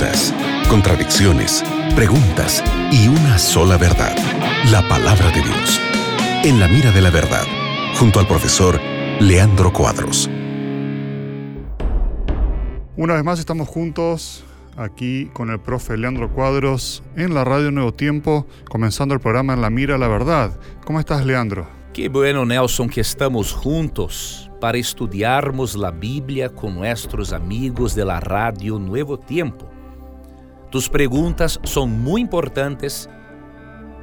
[0.00, 0.34] dudas,
[0.68, 1.62] contradicciones,
[1.94, 4.16] preguntas y una sola verdad,
[4.70, 5.80] la palabra de Dios.
[6.42, 7.44] En la mira de la verdad,
[7.98, 8.80] junto al profesor
[9.20, 10.30] Leandro Cuadros.
[12.96, 14.44] Una vez más estamos juntos
[14.76, 19.60] aquí con el profe Leandro Cuadros en la radio Nuevo Tiempo, comenzando el programa En
[19.60, 20.58] la Mira de la Verdad.
[20.86, 21.68] ¿Cómo estás, Leandro?
[21.92, 28.20] Que bueno, Nelson, que estamos juntos para estudiarmos a Bíblia com nossos amigos de la
[28.20, 29.70] Rádio Nuevo Tempo.
[30.70, 33.08] Tus perguntas são muito importantes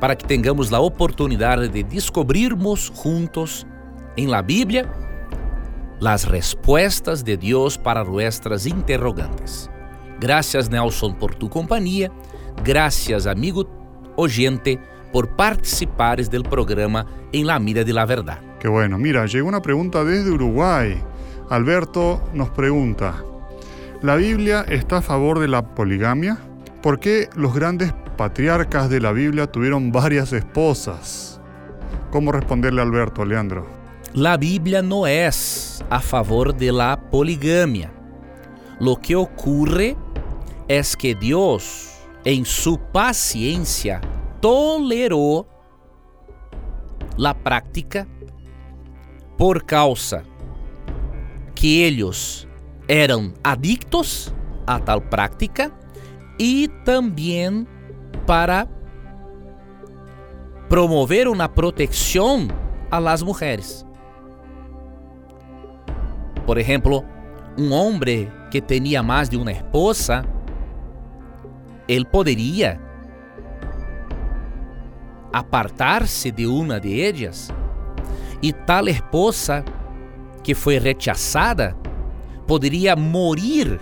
[0.00, 3.66] para que tenhamos a oportunidade de descobrirmos juntos
[4.16, 4.88] em la Bíblia
[6.06, 9.70] as respostas de Deus para nossas interrogantes.
[10.20, 12.10] Gracias, Nelson, por tu companhia.
[12.62, 13.66] Gracias, amigo
[14.16, 14.78] oyente
[15.12, 18.38] por participares del programa En la Mira de la Verdad.
[18.58, 18.98] Qué bueno.
[18.98, 21.00] Mira, llegó una pregunta desde Uruguay.
[21.50, 23.22] Alberto nos pregunta,
[24.02, 26.38] ¿la Biblia está a favor de la poligamia?
[26.84, 31.40] ¿Por qué los grandes patriarcas de la Biblia tuvieron varias esposas?
[32.10, 33.66] ¿Cómo responderle Alberto, Leandro?
[34.12, 37.90] La Biblia no es a favor de la poligamia.
[38.80, 39.96] Lo que ocurre
[40.68, 41.90] es que Dios,
[42.22, 44.02] en su paciencia,
[44.42, 45.46] tolerou
[47.18, 48.06] a prática
[49.38, 50.22] por causa
[51.54, 52.46] que eles
[52.88, 54.34] eram adictos
[54.66, 55.72] a tal prática
[56.38, 57.68] y también
[58.26, 58.68] para
[60.68, 62.52] promover una protección
[62.90, 63.86] a las mujeres.
[66.46, 67.04] Por ejemplo,
[67.56, 70.24] un hombre que tenía más de una esposa,
[71.88, 72.80] él podría
[75.32, 77.52] apartarse de una de ellas
[78.40, 79.64] y tal esposa
[80.42, 81.76] que fue rechazada
[82.46, 83.80] podría morir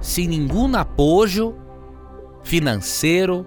[0.00, 1.56] sem nenhum apoio
[2.42, 3.46] financeiro,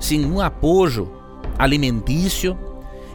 [0.00, 1.12] sem nenhum apoio
[1.58, 2.58] alimentício.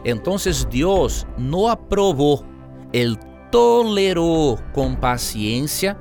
[0.04, 0.36] Então
[0.70, 2.44] Deus não aprovou,
[2.92, 3.16] Ele
[3.50, 5.96] tolerou com paciência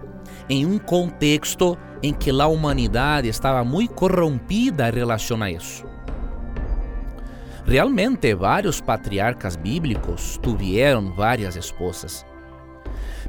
[0.49, 5.85] em um contexto em que a humanidade estava muito corrompida em relação a isso.
[7.65, 12.25] Realmente, vários patriarcas bíblicos tiveram várias esposas.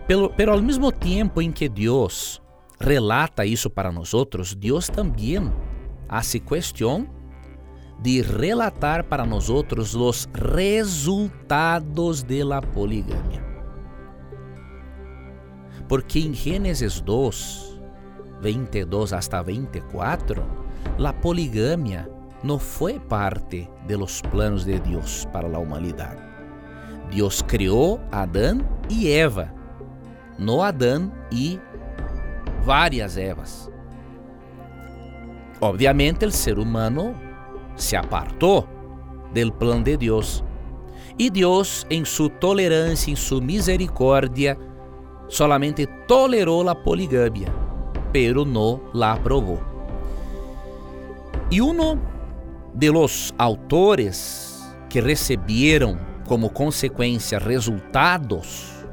[0.09, 2.43] Pero, pero ao mesmo tempo em que Deus
[2.81, 4.13] relata isso para nós
[4.57, 5.53] Deus também
[6.09, 7.09] hace questão
[8.01, 13.43] de relatar para nós os resultados de la poligamia.
[15.89, 17.81] Porque em Gênesis 2,
[18.41, 20.45] 22 hasta 24,
[20.99, 22.09] la poligamia
[22.43, 26.23] não foi parte de los planos de Deus para a humanidade.
[27.11, 28.61] Deus criou Adão
[28.91, 29.53] e Eva,
[30.39, 31.61] no Adão e
[32.65, 33.71] várias Evas.
[35.61, 37.15] Obviamente, o ser humano
[37.77, 38.67] se apartou
[39.33, 40.43] del plano de Deus.
[41.19, 44.59] E Deus, em sua tolerância, em sua misericórdia,
[45.29, 47.49] solamente tolerou a poligamia,
[48.13, 49.61] pero não la aprovou.
[51.51, 52.01] E uno
[52.75, 58.85] de los autores que receberam como consequência resultados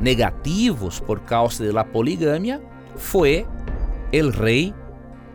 [0.00, 2.60] negativos por causa da poligamia
[2.96, 3.46] foi
[4.12, 4.74] o rei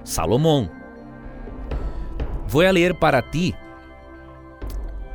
[0.03, 0.69] Salomão.
[2.47, 3.55] Vou ler para ti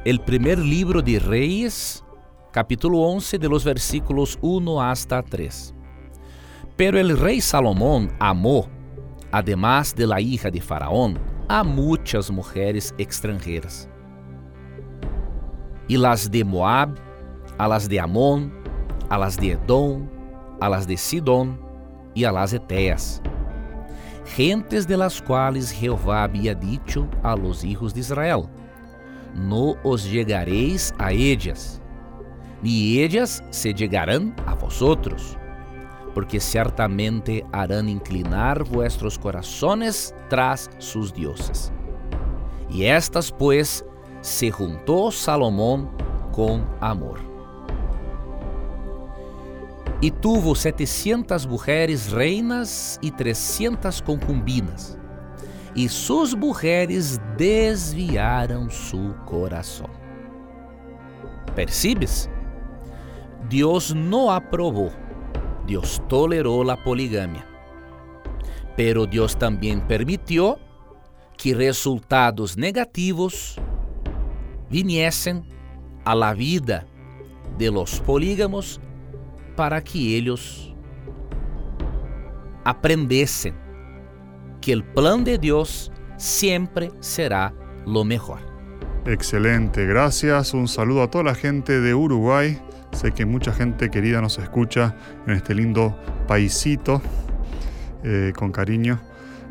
[0.07, 2.03] o primeiro livro de Reis,
[2.51, 5.75] capítulo 11, de los versículos 1 hasta 3.
[6.77, 8.69] Pero el rei Salomão amou,
[9.31, 13.89] además de la hija de Faraón, a muitas mulheres extranjeras.
[15.89, 16.95] E las de Moab,
[17.59, 18.53] a las de Amon,
[19.11, 20.09] a las de Edom,
[20.61, 21.68] a las de Sidón
[22.23, 23.23] e a las Eteas,
[24.25, 28.45] gentes de las quales Jehová había dicho a los hijos de Israel:
[29.35, 31.81] No os llegareis a ellas,
[32.63, 35.39] ni ellas se llegarán a vosotros
[36.19, 41.73] porque certamente harán inclinar vuestros corazones tras sus dioses.
[42.69, 43.85] Y estas pues
[44.21, 45.89] se juntó Salomón
[46.33, 47.28] con amor.
[50.01, 54.97] E tuvo setecentas mulheres reinas e trezentas concubinas,
[55.75, 59.91] e suas mulheres desviaram seu coração.
[61.55, 62.31] Percebes?
[63.49, 64.93] Deus não aprovou
[65.69, 67.45] Dios toleró la poligamia,
[68.75, 70.59] pero Dios también permitió
[71.37, 73.61] que resultados negativos
[74.71, 75.45] viniesen
[76.07, 76.87] a la vida
[77.59, 78.81] de los polígamos
[79.59, 80.73] para que ellos
[82.65, 83.53] aprendessem
[84.59, 87.55] porque el plan de Dios siempre será
[87.87, 88.41] lo mejor.
[89.07, 90.53] Excelente, gracias.
[90.53, 92.59] Un saludo a toda la gente de Uruguay.
[92.93, 94.97] Sé que mucha gente querida nos escucha
[95.27, 95.97] en este lindo
[96.27, 97.01] paisito,
[98.03, 99.01] eh, con cariño.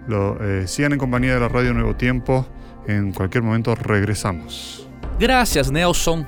[0.07, 2.45] Lo, eh, sigan en compañía de la Radio Nuevo Tiempo.
[2.85, 4.89] En cualquier momento regresamos.
[5.19, 6.27] Gracias, Nelson,